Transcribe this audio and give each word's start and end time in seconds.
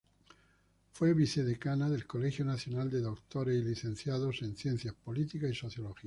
Fue 0.93 1.13
vicedecana 1.13 1.87
del 1.87 2.07
Colegio 2.07 2.43
Nacional 2.43 2.89
de 2.89 3.01
Doctores 3.01 3.55
y 3.55 3.63
Licenciados 3.63 4.41
en 4.41 4.55
Ciencias 4.55 4.95
Políticas 4.95 5.51
y 5.51 5.53
Sociología. 5.53 5.99